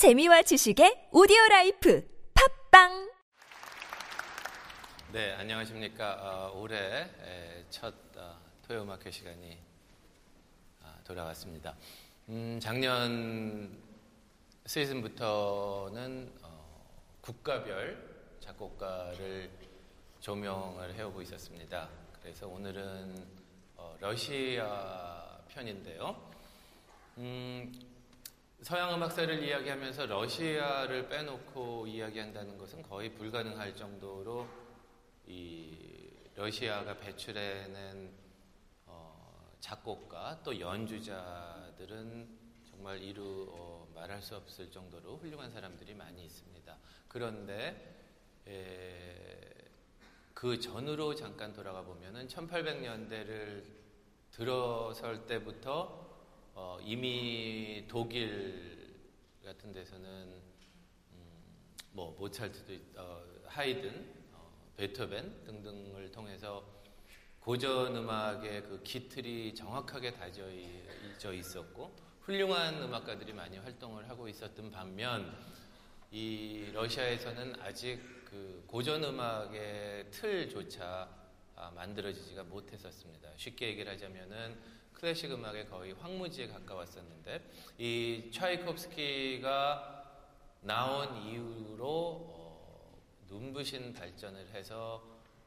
재미와 0.00 0.40
지식의 0.40 1.10
오디오 1.12 1.36
라이프 1.50 2.02
팟빵 2.32 3.12
네, 5.12 5.34
안녕하십니까. 5.34 6.14
어, 6.14 6.58
올해 6.58 6.74
에, 7.20 7.66
첫 7.68 7.94
어, 8.16 8.40
토요음악회 8.66 9.10
시간이 9.10 9.58
아, 10.82 10.96
돌아왔습니다. 11.04 11.76
음, 12.30 12.58
작년 12.62 13.78
시즌부터는 14.64 16.32
어, 16.44 17.02
국가별 17.20 18.38
작곡가를 18.40 19.50
조명을 20.20 20.94
해오고 20.94 21.20
있었습니다. 21.20 21.90
그래서 22.22 22.48
오늘은 22.48 23.22
어, 23.76 23.94
러시아 24.00 25.40
편인데요. 25.48 26.32
음, 27.18 27.99
서양 28.62 28.92
음악사를 28.92 29.42
이야기하면서 29.42 30.04
러시아를 30.04 31.08
빼놓고 31.08 31.86
이야기한다는 31.86 32.58
것은 32.58 32.82
거의 32.82 33.14
불가능할 33.14 33.74
정도로 33.74 34.46
이 35.26 36.10
러시아가 36.34 36.98
배출해낸 36.98 38.12
어, 38.84 39.50
작곡가 39.60 40.42
또 40.42 40.60
연주자들은 40.60 42.38
정말 42.70 43.02
이루 43.02 43.48
어, 43.50 43.88
말할 43.94 44.20
수 44.20 44.36
없을 44.36 44.70
정도로 44.70 45.16
훌륭한 45.16 45.50
사람들이 45.50 45.94
많이 45.94 46.22
있습니다. 46.26 46.76
그런데 47.08 47.96
에, 48.46 49.54
그 50.34 50.60
전으로 50.60 51.14
잠깐 51.14 51.54
돌아가 51.54 51.80
보면은 51.80 52.28
1800년대를 52.28 53.64
들어설 54.32 55.26
때부터 55.26 56.09
어, 56.54 56.78
이미 56.82 57.84
독일 57.88 58.96
같은 59.44 59.72
데서는 59.72 60.40
음, 61.12 61.42
뭐 61.92 62.16
모차르트도 62.18 63.00
어, 63.00 63.22
하이든, 63.46 64.14
어, 64.32 64.50
베토벤 64.76 65.44
등등을 65.44 66.10
통해서 66.10 66.64
고전 67.40 67.96
음악의 67.96 68.64
그 68.64 68.82
기틀이 68.82 69.54
정확하게 69.54 70.12
다져져 70.12 71.32
있었고 71.32 71.90
훌륭한 72.20 72.82
음악가들이 72.82 73.32
많이 73.32 73.56
활동을 73.58 74.08
하고 74.08 74.28
있었던 74.28 74.70
반면 74.70 75.36
이 76.10 76.70
러시아에서는 76.72 77.60
아직 77.60 78.00
그 78.24 78.64
고전 78.66 79.02
음악의 79.02 80.10
틀조차 80.10 81.08
아, 81.56 81.70
만들어지지가 81.72 82.44
못했었습니다. 82.44 83.30
쉽게 83.36 83.68
얘기를 83.68 83.92
하자면은 83.92 84.58
클래식 85.00 85.32
음악의 85.32 85.66
거의 85.70 85.92
황무지에 85.94 86.48
가까웠었는데 86.48 87.40
이 87.78 88.30
차이콥스키가 88.34 89.96
나온 90.60 91.16
이후로 91.16 91.86
어, 91.88 93.02
눈부신 93.26 93.94
발전을 93.94 94.48
해서 94.50 95.02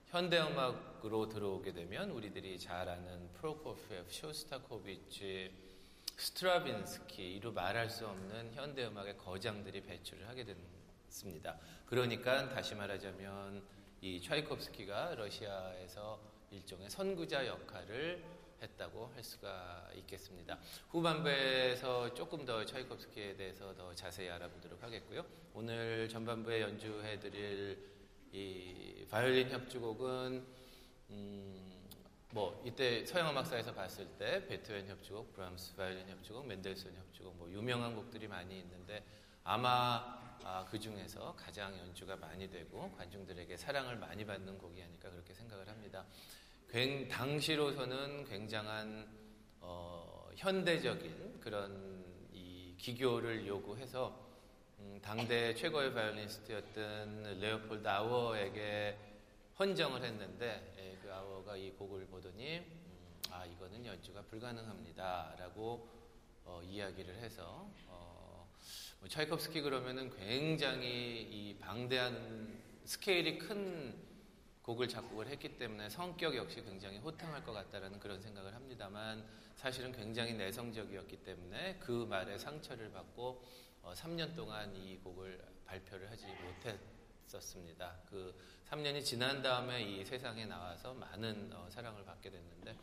현대 0.08 0.42
음악으로 0.42 1.30
들어오게 1.30 1.72
되면 1.72 2.10
우리들이 2.10 2.58
잘 2.58 2.90
아는 2.90 3.32
프로코피에프, 3.34 4.12
쇼스타코비치, 4.12 5.52
스트라빈스키 6.17 7.36
이루 7.36 7.52
말할 7.52 7.92
수 7.92 8.08
없는 8.08 8.56
현대 8.56 8.88
음악의 8.88 9.17
거장들이 9.20 9.84
배출을 9.84 10.28
하게 10.28 10.45
됐습니다. 10.45 11.60
그러니까 11.86 12.50
다시 12.50 12.73
말하자면 12.73 13.64
이 14.02 14.20
차이콥스키가 14.20 15.14
러시아에서 15.14 16.20
일종의 16.50 16.90
선구자 16.90 17.45
역할을 17.45 18.42
했다고 18.64 19.11
할 19.14 19.23
수가 19.23 19.89
있겠습니다. 19.95 20.58
후반부에서 20.89 22.14
조금 22.14 22.45
더 22.45 22.66
차이콥스키에 22.66 23.36
대해서 23.36 23.75
더 23.75 23.94
자세히 23.94 24.30
알아보도록 24.30 24.81
하겠고요. 24.81 25.25
오늘 25.53 26.08
전반부에 26.09 26.61
연주해드릴 26.61 27.94
이 28.31 29.05
바이올린 29.09 29.52
협주곡은 29.52 30.45
음, 31.11 31.88
뭐 32.31 32.64
이때 32.65 33.05
서양 33.05 33.30
음악사에서 33.30 33.73
봤을 33.73 34.08
때 34.17 34.48
베토벤 34.48 34.88
협주곡, 34.88 35.33
브람스 35.33 35.76
바이올린 35.76 36.09
협주곡, 36.09 36.48
멘델손 36.48 36.95
협주곡 36.95 37.38
뭐 37.38 37.52
유명한 37.52 37.95
곡들이 37.95 38.27
많이 38.27 38.59
있는데 38.59 39.04
아마 39.43 40.23
아, 40.45 40.65
그 40.70 40.80
중에서 40.80 41.36
가장 41.38 41.77
연주가 41.77 42.15
많이 42.15 42.49
되고 42.49 42.92
관중들에게 42.98 43.55
사랑을 43.55 43.98
많이 43.98 44.26
받는 44.26 44.58
곡이 44.58 44.82
아닐까 44.82 45.09
그렇게 45.09 45.33
생각을 45.33 45.67
합니다. 45.70 46.05
당시로서는 47.08 48.23
굉장한 48.23 49.08
어, 49.60 50.28
현대적인 50.36 51.39
그런 51.39 52.04
이 52.32 52.73
기교를 52.80 53.45
요구해서 53.45 54.20
음, 54.80 55.00
당대 55.00 55.54
최고의 55.54 55.94
바이올리니스트였던 55.94 57.38
레오폴드 57.39 57.88
아워에게 57.88 58.98
헌정을 59.60 60.04
했는데 60.04 60.73
예, 60.80 60.98
그 61.04 61.14
아워가 61.14 61.56
이 61.56 61.70
곡을 61.73 62.08
보더니 62.08 62.58
음, 62.58 63.22
아 63.30 63.45
이거는 63.45 63.86
연주가 63.86 64.23
불가능합니다라고 64.23 65.88
어, 66.45 66.60
이야기를 66.64 67.17
해서 67.17 67.70
어, 67.86 68.50
뭐 69.00 69.08
차이콥스키 69.08 69.62
그러면은 69.62 70.10
굉장히 70.10 71.22
이 71.22 71.56
방대한 71.60 72.60
스케일이 72.83 73.38
큰 73.38 74.13
곡을 74.64 74.88
작곡을 74.88 75.28
했기 75.28 75.58
때문에 75.58 75.90
성격 75.90 76.36
역시 76.36 76.64
굉장히 76.64 76.98
호탕할 76.98 77.44
것 77.44 77.52
같다라는 77.52 78.00
그런 78.00 78.22
생각을 78.22 78.56
합니다만 78.56 79.24
사실은 79.56 79.92
굉장히 79.92 80.34
내성적이었기 80.34 81.18
때문에 81.18 81.78
그 81.80 82.06
말에 82.10 82.38
상처를 82.38 82.92
받고 82.92 83.44
어, 83.84 83.94
3년 83.94 84.36
동안 84.36 84.74
이 84.76 84.98
곡을 84.98 85.44
발표를 85.66 86.10
하지 86.10 86.26
못했었습니다. 87.28 88.00
그 88.10 88.34
3년이 88.70 89.04
지난 89.04 89.42
다음에 89.42 89.84
이 89.84 90.06
세상에 90.06 90.46
나와서 90.46 90.94
많은 90.94 91.52
어, 91.54 91.68
사랑을 91.70 92.06
받게 92.06 92.30
됐는데 92.30 92.78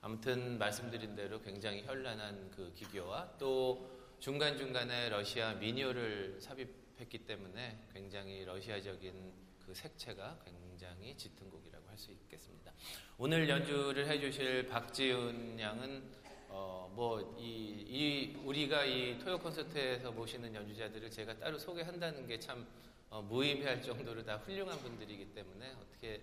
아무튼 0.00 0.58
말씀드린 0.58 1.14
대로 1.14 1.40
굉장히 1.42 1.82
현란한 1.82 2.50
그 2.50 2.72
기교와 2.74 3.36
또 3.38 4.16
중간중간에 4.18 5.10
러시아 5.10 5.54
미니어를 5.54 6.40
삽입했기 6.40 7.26
때문에 7.26 7.86
굉장히 7.92 8.44
러시아적인 8.44 9.47
그 9.68 9.74
색채가 9.74 10.38
굉장히 10.46 11.14
짙은 11.14 11.50
곡이라고 11.50 11.86
할 11.90 11.98
수 11.98 12.10
있겠습니다. 12.12 12.72
오늘 13.18 13.46
연주를 13.48 14.06
해주실 14.06 14.68
박지훈 14.68 15.60
양은 15.60 16.10
어, 16.48 16.90
뭐, 16.94 17.36
이, 17.38 17.84
이, 17.86 18.36
우리가 18.46 18.86
이 18.86 19.18
토요 19.18 19.38
콘서트에서 19.38 20.12
모시는 20.12 20.54
연주자들을 20.54 21.10
제가 21.10 21.38
따로 21.38 21.58
소개한다는 21.58 22.26
게참 22.26 22.66
어, 23.10 23.20
무의미할 23.20 23.82
정도로 23.82 24.24
다 24.24 24.38
훌륭한 24.38 24.78
분들이기 24.78 25.34
때문에 25.34 25.72
어떻게 25.72 26.22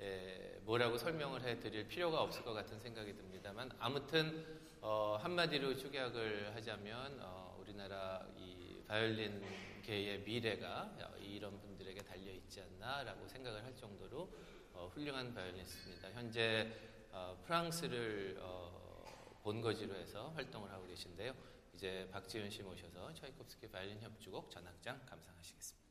에, 0.00 0.58
뭐라고 0.64 0.98
설명을 0.98 1.42
해 1.42 1.58
드릴 1.58 1.88
필요가 1.88 2.20
없을 2.20 2.42
것 2.44 2.52
같은 2.52 2.78
생각이 2.78 3.14
듭니다만 3.14 3.70
아무튼 3.78 4.44
어, 4.82 5.16
한마디로 5.22 5.76
축약을 5.76 6.54
하자면 6.56 7.20
어, 7.22 7.56
우리나라 7.62 8.26
이 8.36 8.73
바이올린계의 8.86 10.20
미래가 10.20 10.96
이런 11.20 11.60
분들에게 11.60 12.00
달려 12.02 12.32
있지 12.32 12.60
않나라고 12.60 13.26
생각을 13.28 13.64
할 13.64 13.74
정도로 13.76 14.30
어, 14.72 14.90
훌륭한 14.94 15.34
바이올리니스트입니다. 15.34 16.10
현재 16.12 16.72
어, 17.10 17.40
프랑스를 17.44 18.38
어, 18.40 19.40
본거지로 19.42 19.94
해서 19.94 20.30
활동을 20.30 20.70
하고 20.70 20.86
계신데요. 20.86 21.34
이제 21.74 22.08
박지윤 22.10 22.50
씨 22.50 22.62
모셔서 22.62 23.12
차이콥스키 23.14 23.68
바이올린 23.68 24.00
협주곡 24.00 24.50
전악장 24.50 25.04
감상하시겠습니다. 25.06 25.83